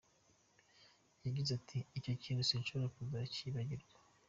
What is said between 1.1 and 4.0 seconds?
Yagize ati “Icyo kintu sinshobora kuzacyibagirwa.